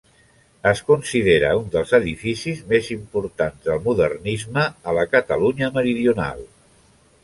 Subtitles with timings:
[0.69, 6.49] Es considera un dels edificis més importants del modernisme a la Catalunya meridional.